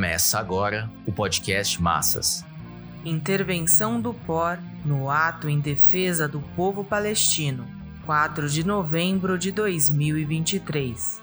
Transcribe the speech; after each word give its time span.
Começa 0.00 0.38
agora 0.38 0.90
o 1.04 1.12
podcast 1.12 1.82
Massas. 1.82 2.42
Intervenção 3.04 4.00
do 4.00 4.14
POR 4.14 4.58
no 4.82 5.10
ato 5.10 5.46
em 5.46 5.60
defesa 5.60 6.26
do 6.26 6.40
povo 6.56 6.82
palestino, 6.82 7.66
4 8.06 8.48
de 8.48 8.64
novembro 8.64 9.36
de 9.36 9.52
2023. 9.52 11.20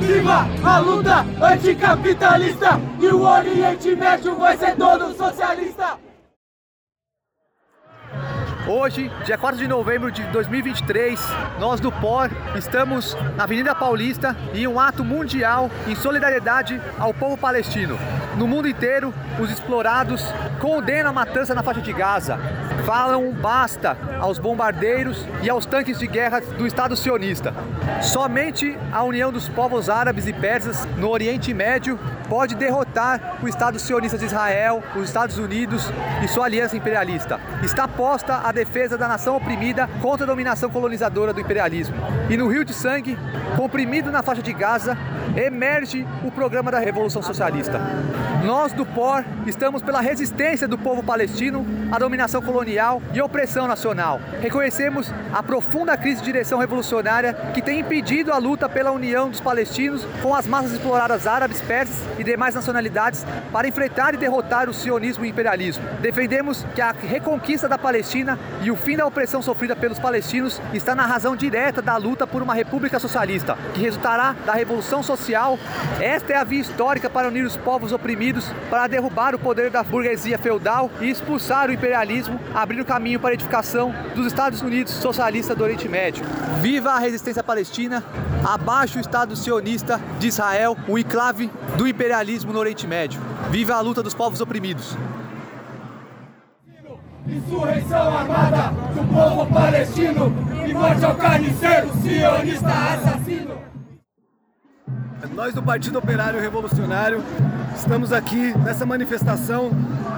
Viva 0.00 0.46
a 0.62 0.78
luta 0.78 1.26
anticapitalista 1.44 2.80
e 3.00 3.06
o 3.06 3.22
Oriente 3.22 3.96
Médio 3.96 4.36
vai 4.36 4.56
ser 4.56 4.76
todo 4.76 5.12
socialista! 5.16 6.07
Hoje, 8.70 9.10
dia 9.24 9.38
4 9.38 9.58
de 9.58 9.66
novembro 9.66 10.12
de 10.12 10.22
2023, 10.24 11.18
nós 11.58 11.80
do 11.80 11.90
POR 11.90 12.28
estamos 12.54 13.16
na 13.34 13.44
Avenida 13.44 13.74
Paulista 13.74 14.36
em 14.52 14.66
um 14.66 14.78
ato 14.78 15.02
mundial 15.02 15.70
em 15.86 15.94
solidariedade 15.94 16.78
ao 16.98 17.14
povo 17.14 17.38
palestino. 17.38 17.98
No 18.36 18.46
mundo 18.46 18.68
inteiro, 18.68 19.14
os 19.40 19.50
explorados 19.50 20.22
condenam 20.60 21.08
a 21.08 21.14
matança 21.14 21.54
na 21.54 21.62
faixa 21.62 21.80
de 21.80 21.94
Gaza, 21.94 22.38
falam 22.88 23.32
basta 23.32 23.98
aos 24.18 24.38
bombardeiros 24.38 25.22
e 25.42 25.50
aos 25.50 25.66
tanques 25.66 25.98
de 25.98 26.06
guerra 26.06 26.40
do 26.40 26.66
Estado 26.66 26.96
sionista. 26.96 27.52
Somente 28.00 28.78
a 28.90 29.02
união 29.02 29.30
dos 29.30 29.46
povos 29.46 29.90
árabes 29.90 30.26
e 30.26 30.32
persas 30.32 30.88
no 30.96 31.10
Oriente 31.10 31.52
Médio 31.52 32.00
pode 32.30 32.54
derrotar 32.54 33.36
o 33.42 33.46
Estado 33.46 33.78
sionista 33.78 34.16
de 34.16 34.24
Israel, 34.24 34.82
os 34.96 35.04
Estados 35.04 35.36
Unidos 35.36 35.86
e 36.24 36.28
sua 36.28 36.46
aliança 36.46 36.78
imperialista. 36.78 37.38
Está 37.62 37.86
posta 37.86 38.40
a 38.42 38.52
defesa 38.52 38.96
da 38.96 39.06
nação 39.06 39.36
oprimida 39.36 39.86
contra 40.00 40.24
a 40.24 40.26
dominação 40.26 40.70
colonizadora 40.70 41.34
do 41.34 41.42
imperialismo. 41.42 41.94
E 42.30 42.38
no 42.38 42.48
Rio 42.48 42.64
de 42.64 42.72
Sangue, 42.72 43.18
comprimido 43.54 44.10
na 44.10 44.22
faixa 44.22 44.40
de 44.40 44.54
Gaza, 44.54 44.96
emerge 45.36 46.06
o 46.24 46.30
programa 46.30 46.70
da 46.70 46.78
Revolução 46.78 47.20
Socialista. 47.20 47.78
Nós 48.44 48.72
do 48.72 48.86
POR 48.86 49.24
estamos 49.46 49.82
pela 49.82 50.00
resistência 50.00 50.68
do 50.68 50.78
povo 50.78 51.02
palestino 51.02 51.66
à 51.90 51.98
dominação 51.98 52.40
colonial 52.40 53.02
e 53.12 53.20
opressão 53.20 53.66
nacional. 53.66 54.20
Reconhecemos 54.40 55.12
a 55.32 55.42
profunda 55.42 55.96
crise 55.96 56.20
de 56.20 56.26
direção 56.26 56.58
revolucionária 56.58 57.34
que 57.52 57.60
tem 57.60 57.80
impedido 57.80 58.32
a 58.32 58.38
luta 58.38 58.68
pela 58.68 58.92
união 58.92 59.28
dos 59.28 59.40
palestinos 59.40 60.06
com 60.22 60.34
as 60.34 60.46
massas 60.46 60.72
exploradas 60.72 61.26
árabes, 61.26 61.60
persas 61.60 61.96
e 62.18 62.22
demais 62.22 62.54
nacionalidades 62.54 63.26
para 63.52 63.66
enfrentar 63.66 64.14
e 64.14 64.18
derrotar 64.18 64.68
o 64.68 64.74
sionismo 64.74 65.24
e 65.24 65.28
o 65.28 65.30
imperialismo. 65.30 65.84
Defendemos 66.00 66.64
que 66.74 66.80
a 66.80 66.92
reconquista 66.92 67.68
da 67.68 67.76
Palestina 67.76 68.38
e 68.62 68.70
o 68.70 68.76
fim 68.76 68.96
da 68.96 69.06
opressão 69.06 69.42
sofrida 69.42 69.74
pelos 69.74 69.98
palestinos 69.98 70.60
está 70.72 70.94
na 70.94 71.06
razão 71.06 71.34
direta 71.34 71.82
da 71.82 71.96
luta 71.96 72.26
por 72.26 72.42
uma 72.42 72.54
república 72.54 73.00
socialista, 73.00 73.58
que 73.74 73.80
resultará 73.80 74.34
da 74.46 74.52
revolução 74.52 75.02
social. 75.02 75.58
Esta 76.00 76.34
é 76.34 76.36
a 76.36 76.44
via 76.44 76.60
histórica 76.60 77.10
para 77.10 77.28
unir 77.28 77.44
os 77.44 77.56
povos 77.56 77.92
oprimidos, 77.92 78.27
para 78.68 78.86
derrubar 78.86 79.34
o 79.34 79.38
poder 79.38 79.70
da 79.70 79.82
burguesia 79.82 80.38
feudal 80.38 80.90
e 81.00 81.08
expulsar 81.08 81.68
o 81.68 81.72
imperialismo, 81.72 82.38
abrir 82.54 82.80
o 82.80 82.84
caminho 82.84 83.20
para 83.20 83.30
a 83.30 83.34
edificação 83.34 83.94
dos 84.14 84.26
Estados 84.26 84.60
Unidos 84.62 84.92
socialistas 84.92 85.56
do 85.56 85.64
Oriente 85.64 85.88
Médio. 85.88 86.24
Viva 86.60 86.92
a 86.92 86.98
resistência 86.98 87.42
palestina, 87.42 88.02
abaixo 88.44 88.98
o 88.98 89.00
Estado 89.00 89.34
sionista 89.36 90.00
de 90.18 90.28
Israel, 90.28 90.76
o 90.86 90.98
enclave 90.98 91.50
do 91.76 91.86
imperialismo 91.86 92.52
no 92.52 92.58
Oriente 92.58 92.86
Médio. 92.86 93.20
Viva 93.50 93.74
a 93.74 93.80
luta 93.80 94.02
dos 94.02 94.14
povos 94.14 94.40
oprimidos. 94.40 94.96
Insurreição 97.26 98.16
armada 98.16 98.72
do 98.94 99.14
povo 99.14 99.46
palestino 99.52 100.32
e 100.66 100.72
morte 100.72 101.04
ao 101.04 101.14
carniceiro 101.14 101.90
sionista 102.02 102.68
assassino. 102.68 103.67
Nós 105.38 105.54
do 105.54 105.62
Partido 105.62 106.00
Operário 106.00 106.40
Revolucionário 106.40 107.22
estamos 107.76 108.12
aqui 108.12 108.52
nessa 108.58 108.84
manifestação 108.84 109.70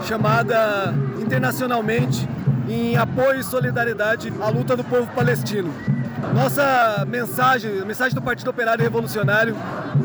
chamada 0.09 0.95
internacionalmente 1.21 2.27
em 2.67 2.97
apoio 2.97 3.39
e 3.39 3.45
solidariedade 3.45 4.33
à 4.41 4.49
luta 4.49 4.75
do 4.75 4.83
povo 4.83 5.07
palestino. 5.09 5.75
Nossa 6.35 7.05
mensagem, 7.07 7.83
a 7.83 7.85
mensagem 7.85 8.15
do 8.15 8.23
Partido 8.23 8.49
Operário 8.49 8.83
Revolucionário 8.83 9.55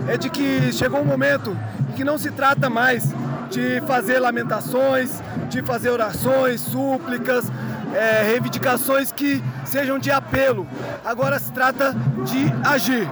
é 0.06 0.18
de 0.18 0.30
que 0.30 0.74
chegou 0.74 1.00
um 1.00 1.06
momento 1.06 1.58
em 1.90 1.94
que 1.94 2.04
não 2.04 2.18
se 2.18 2.30
trata 2.30 2.70
mais 2.70 3.16
de 3.50 3.80
fazer 3.88 4.20
lamentações, 4.20 5.24
de 5.50 5.62
fazer 5.62 5.92
orações, 5.92 6.60
súplicas, 6.60 7.50
é, 7.94 8.22
reivindicações 8.24 9.14
que 9.14 9.42
sejam 9.64 9.98
de 9.98 10.12
apelo. 10.12 10.68
Agora 11.06 11.40
se 11.40 11.54
trata 11.54 11.96
de 12.26 12.70
agir. 12.70 13.10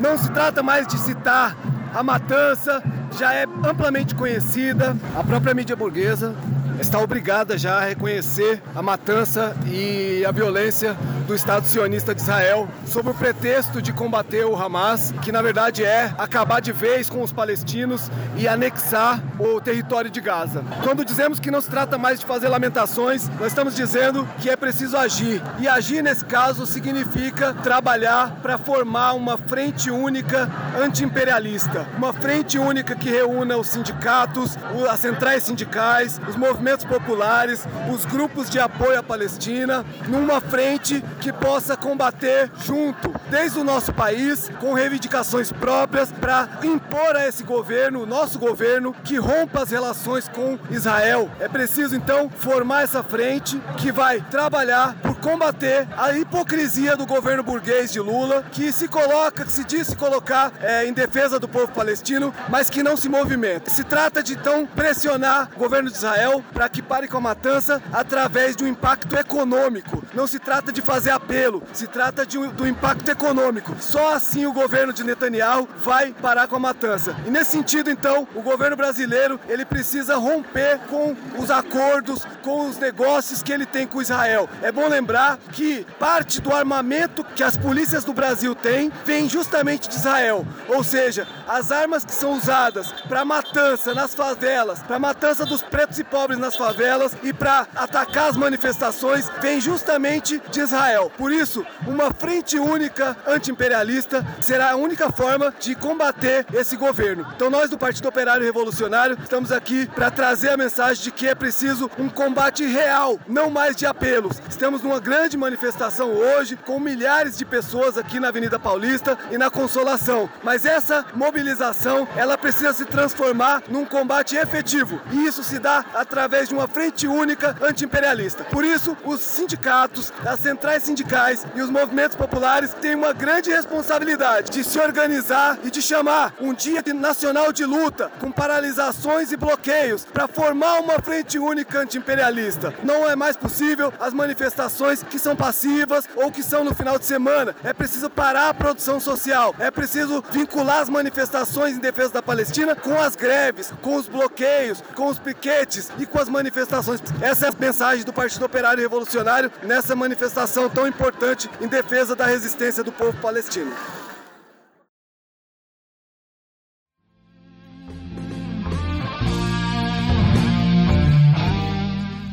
Não 0.00 0.16
se 0.16 0.30
trata 0.30 0.62
mais 0.62 0.86
de 0.86 0.96
citar 0.98 1.56
a 1.94 2.02
matança, 2.02 2.82
já 3.18 3.32
é 3.34 3.44
amplamente 3.44 4.14
conhecida, 4.14 4.96
a 5.18 5.24
própria 5.24 5.54
mídia 5.54 5.74
burguesa 5.74 6.34
está 6.80 7.00
obrigada 7.00 7.58
já 7.58 7.78
a 7.78 7.80
reconhecer 7.80 8.62
a 8.74 8.80
matança 8.80 9.56
e 9.66 10.24
a 10.24 10.30
violência 10.30 10.96
do 11.28 11.34
Estado 11.34 11.66
sionista 11.66 12.14
de 12.14 12.22
Israel, 12.22 12.66
sob 12.86 13.10
o 13.10 13.14
pretexto 13.14 13.82
de 13.82 13.92
combater 13.92 14.46
o 14.46 14.56
Hamas, 14.56 15.12
que 15.20 15.30
na 15.30 15.42
verdade 15.42 15.84
é 15.84 16.10
acabar 16.16 16.58
de 16.58 16.72
vez 16.72 17.10
com 17.10 17.22
os 17.22 17.30
palestinos 17.30 18.10
e 18.38 18.48
anexar 18.48 19.22
o 19.38 19.60
território 19.60 20.10
de 20.10 20.22
Gaza. 20.22 20.64
Quando 20.82 21.04
dizemos 21.04 21.38
que 21.38 21.50
não 21.50 21.60
se 21.60 21.68
trata 21.68 21.98
mais 21.98 22.18
de 22.18 22.24
fazer 22.24 22.48
lamentações, 22.48 23.28
nós 23.38 23.48
estamos 23.48 23.76
dizendo 23.76 24.26
que 24.40 24.48
é 24.48 24.56
preciso 24.56 24.96
agir. 24.96 25.42
E 25.58 25.68
agir 25.68 26.02
nesse 26.02 26.24
caso 26.24 26.64
significa 26.64 27.52
trabalhar 27.52 28.38
para 28.40 28.56
formar 28.56 29.12
uma 29.12 29.36
frente 29.36 29.90
única 29.90 30.48
antiimperialista, 30.80 31.86
uma 31.98 32.14
frente 32.14 32.58
única 32.58 32.96
que 32.96 33.10
reúna 33.10 33.58
os 33.58 33.68
sindicatos, 33.68 34.56
as 34.90 35.00
centrais 35.00 35.42
sindicais, 35.42 36.18
os 36.26 36.36
movimentos 36.36 36.86
populares, 36.86 37.66
os 37.92 38.06
grupos 38.06 38.48
de 38.48 38.58
apoio 38.58 38.98
à 38.98 39.02
Palestina, 39.02 39.84
numa 40.08 40.40
frente 40.40 41.04
que 41.20 41.32
possa 41.32 41.76
combater 41.76 42.50
junto, 42.64 43.12
desde 43.30 43.58
o 43.58 43.64
nosso 43.64 43.92
país, 43.92 44.50
com 44.60 44.72
reivindicações 44.72 45.52
próprias, 45.52 46.10
para 46.12 46.48
impor 46.62 47.16
a 47.16 47.26
esse 47.26 47.42
governo, 47.42 48.02
o 48.02 48.06
nosso 48.06 48.38
governo, 48.38 48.94
que 49.04 49.16
rompa 49.16 49.62
as 49.62 49.70
relações 49.70 50.28
com 50.28 50.58
Israel. 50.70 51.30
É 51.40 51.48
preciso 51.48 51.96
então 51.96 52.30
formar 52.30 52.82
essa 52.82 53.02
frente 53.02 53.60
que 53.76 53.90
vai 53.90 54.20
trabalhar 54.30 54.96
combater 55.28 55.86
a 55.94 56.12
hipocrisia 56.12 56.96
do 56.96 57.04
governo 57.04 57.42
burguês 57.42 57.92
de 57.92 58.00
Lula, 58.00 58.46
que 58.50 58.72
se 58.72 58.88
coloca, 58.88 59.44
que 59.44 59.52
se 59.52 59.62
diz 59.62 59.88
se 59.88 59.94
colocar 59.94 60.50
é, 60.58 60.86
em 60.86 60.92
defesa 60.94 61.38
do 61.38 61.46
povo 61.46 61.68
palestino, 61.68 62.34
mas 62.48 62.70
que 62.70 62.82
não 62.82 62.96
se 62.96 63.10
movimenta. 63.10 63.70
Se 63.70 63.84
trata 63.84 64.22
de 64.22 64.32
então 64.32 64.64
pressionar 64.64 65.50
o 65.54 65.58
governo 65.58 65.90
de 65.90 65.96
Israel 65.96 66.42
para 66.54 66.66
que 66.70 66.80
pare 66.80 67.08
com 67.08 67.18
a 67.18 67.20
matança 67.20 67.82
através 67.92 68.56
de 68.56 68.64
um 68.64 68.66
impacto 68.66 69.14
econômico. 69.16 70.02
Não 70.14 70.26
se 70.26 70.38
trata 70.38 70.72
de 70.72 70.80
fazer 70.80 71.10
apelo, 71.10 71.62
se 71.74 71.86
trata 71.86 72.24
de 72.24 72.38
um, 72.38 72.48
do 72.48 72.66
impacto 72.66 73.10
econômico. 73.10 73.76
Só 73.80 74.14
assim 74.14 74.46
o 74.46 74.52
governo 74.52 74.94
de 74.94 75.04
Netanyahu 75.04 75.68
vai 75.76 76.14
parar 76.22 76.48
com 76.48 76.56
a 76.56 76.60
matança. 76.60 77.14
E 77.26 77.30
nesse 77.30 77.50
sentido, 77.50 77.90
então, 77.90 78.26
o 78.34 78.40
governo 78.40 78.76
brasileiro 78.76 79.38
ele 79.46 79.66
precisa 79.66 80.16
romper 80.16 80.78
com 80.88 81.14
os 81.36 81.50
acordos, 81.50 82.26
com 82.40 82.66
os 82.66 82.78
negócios 82.78 83.42
que 83.42 83.52
ele 83.52 83.66
tem 83.66 83.86
com 83.86 84.00
Israel. 84.00 84.48
É 84.62 84.72
bom 84.72 84.88
lembrar 84.88 85.17
que 85.52 85.86
parte 85.98 86.40
do 86.40 86.52
armamento 86.52 87.24
que 87.24 87.42
as 87.42 87.56
polícias 87.56 88.04
do 88.04 88.12
Brasil 88.12 88.54
têm 88.54 88.90
vem 89.04 89.28
justamente 89.28 89.88
de 89.88 89.96
Israel. 89.96 90.46
Ou 90.68 90.82
seja, 90.84 91.26
as 91.46 91.72
armas 91.72 92.04
que 92.04 92.12
são 92.12 92.32
usadas 92.32 92.92
para 93.08 93.24
matança 93.24 93.94
nas 93.94 94.14
favelas, 94.14 94.82
para 94.82 94.98
matança 94.98 95.44
dos 95.44 95.62
pretos 95.62 95.98
e 95.98 96.04
pobres 96.04 96.38
nas 96.38 96.56
favelas 96.56 97.16
e 97.22 97.32
para 97.32 97.66
atacar 97.74 98.30
as 98.30 98.36
manifestações 98.36 99.30
vem 99.40 99.60
justamente 99.60 100.40
de 100.50 100.60
Israel. 100.60 101.10
Por 101.16 101.32
isso, 101.32 101.64
uma 101.86 102.12
frente 102.12 102.58
única 102.58 103.16
antiimperialista 103.26 104.24
será 104.40 104.72
a 104.72 104.76
única 104.76 105.10
forma 105.10 105.52
de 105.58 105.74
combater 105.74 106.46
esse 106.52 106.76
governo. 106.76 107.26
Então 107.34 107.50
nós 107.50 107.70
do 107.70 107.78
Partido 107.78 108.08
Operário 108.08 108.44
Revolucionário 108.44 109.18
estamos 109.22 109.52
aqui 109.52 109.86
para 109.86 110.10
trazer 110.10 110.50
a 110.50 110.56
mensagem 110.56 111.04
de 111.04 111.10
que 111.10 111.26
é 111.26 111.34
preciso 111.34 111.90
um 111.98 112.08
combate 112.08 112.64
real, 112.66 113.18
não 113.26 113.50
mais 113.50 113.76
de 113.76 113.86
apelos. 113.86 114.40
Estamos 114.48 114.82
numa 114.82 115.00
grande 115.08 115.38
manifestação 115.38 116.10
hoje 116.10 116.54
com 116.54 116.78
milhares 116.78 117.34
de 117.38 117.46
pessoas 117.46 117.96
aqui 117.96 118.20
na 118.20 118.28
Avenida 118.28 118.58
Paulista 118.58 119.16
e 119.30 119.38
na 119.38 119.48
Consolação. 119.48 120.28
Mas 120.42 120.66
essa 120.66 121.02
mobilização, 121.14 122.06
ela 122.14 122.36
precisa 122.36 122.74
se 122.74 122.84
transformar 122.84 123.62
num 123.70 123.86
combate 123.86 124.36
efetivo. 124.36 125.00
E 125.10 125.24
isso 125.24 125.42
se 125.42 125.58
dá 125.58 125.82
através 125.94 126.50
de 126.50 126.54
uma 126.54 126.68
frente 126.68 127.08
única 127.08 127.56
antiimperialista. 127.62 128.44
Por 128.44 128.62
isso, 128.62 128.94
os 129.02 129.20
sindicatos, 129.20 130.12
as 130.26 130.40
centrais 130.40 130.82
sindicais 130.82 131.46
e 131.54 131.62
os 131.62 131.70
movimentos 131.70 132.14
populares 132.14 132.74
têm 132.74 132.94
uma 132.94 133.14
grande 133.14 133.48
responsabilidade 133.48 134.50
de 134.50 134.62
se 134.62 134.78
organizar 134.78 135.58
e 135.64 135.70
de 135.70 135.80
chamar 135.80 136.34
um 136.38 136.52
dia 136.52 136.82
nacional 136.94 137.50
de 137.50 137.64
luta 137.64 138.12
com 138.20 138.30
paralisações 138.30 139.32
e 139.32 139.38
bloqueios 139.38 140.04
para 140.04 140.28
formar 140.28 140.80
uma 140.80 141.00
frente 141.00 141.38
única 141.38 141.80
antiimperialista. 141.80 142.74
Não 142.84 143.08
é 143.08 143.16
mais 143.16 143.38
possível 143.38 143.90
as 143.98 144.12
manifestações 144.12 144.87
manifestações 144.88 145.02
que 145.02 145.18
são 145.18 145.36
passivas 145.36 146.04
ou 146.16 146.30
que 146.30 146.42
são 146.42 146.64
no 146.64 146.74
final 146.74 146.98
de 146.98 147.04
semana. 147.04 147.54
É 147.62 147.72
preciso 147.72 148.08
parar 148.08 148.48
a 148.48 148.54
produção 148.54 148.98
social. 148.98 149.54
É 149.58 149.70
preciso 149.70 150.22
vincular 150.30 150.80
as 150.80 150.88
manifestações 150.88 151.76
em 151.76 151.80
defesa 151.80 152.14
da 152.14 152.22
Palestina 152.22 152.74
com 152.74 152.98
as 152.98 153.14
greves, 153.14 153.72
com 153.82 153.96
os 153.96 154.08
bloqueios, 154.08 154.82
com 154.94 155.06
os 155.06 155.18
piquetes 155.18 155.90
e 155.98 156.06
com 156.06 156.18
as 156.18 156.28
manifestações. 156.28 157.02
Essa 157.20 157.46
é 157.46 157.48
a 157.50 157.54
mensagem 157.58 158.04
do 158.04 158.12
Partido 158.12 158.44
Operário 158.44 158.82
Revolucionário 158.82 159.50
nessa 159.62 159.94
manifestação 159.94 160.68
tão 160.68 160.86
importante 160.86 161.50
em 161.60 161.68
defesa 161.68 162.14
da 162.16 162.26
resistência 162.26 162.82
do 162.82 162.92
povo 162.92 163.16
palestino. 163.20 163.72